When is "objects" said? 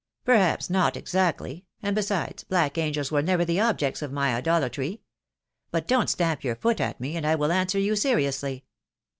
3.59-4.01